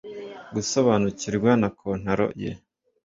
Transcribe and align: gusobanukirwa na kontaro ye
gusobanukirwa 0.55 1.51
na 1.61 1.69
kontaro 1.79 2.27
ye 2.43 2.51